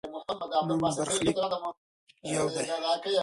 زموږ 0.67 0.93
برخلیک 0.99 1.37
یو 2.33 2.45
دی. 2.53 2.61